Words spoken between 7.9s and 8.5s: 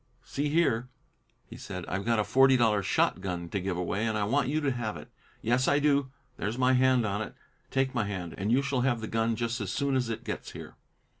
my hand,